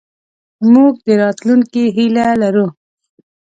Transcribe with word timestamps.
موږ 0.73 0.93
د 1.07 1.09
راتلونکې 1.23 1.83
هیله 1.97 2.27
لرو. 2.41 2.67